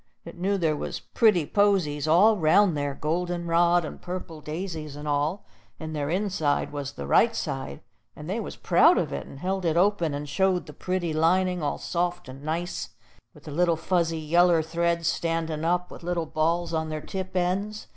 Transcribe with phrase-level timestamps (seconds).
[0.25, 5.07] It knew there was pretty posies all 'round there, golden rod and purple daisies and
[5.07, 5.45] all;
[5.79, 7.81] and their inside was the right side,
[8.15, 11.61] and they was proud of it, and held it open, and showed the pretty lining,
[11.61, 12.89] all soft and nice
[13.35, 17.85] with the little fuzzy yeller threads standin' up, with little balls on their tip ends.